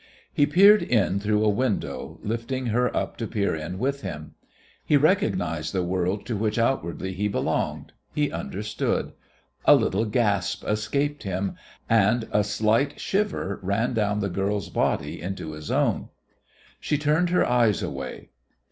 [0.33, 4.33] He peered in through a window, lifting her up to peer in with him.
[4.83, 9.13] He recognised the world to which outwardly he belonged; he understood;
[9.65, 11.53] a little gasp escaped him;
[11.87, 16.09] and a slight shiver ran down the girl's body into his own.
[16.79, 18.29] She turned her eyes away.